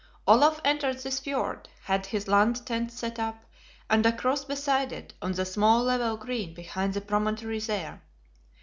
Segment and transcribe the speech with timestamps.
[0.27, 3.45] Olaf entered this fjord, had his land tent set up,
[3.87, 8.01] and a cross beside it, on the small level green behind the promontory there.